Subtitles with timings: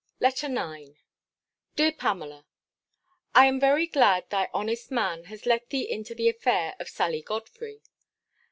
[0.19, 0.93] LETTER IX
[1.75, 2.47] DEAR PAMELA,
[3.35, 7.21] I am very glad thy honest man has let thee into the affair of Sally
[7.21, 7.83] Godfrey.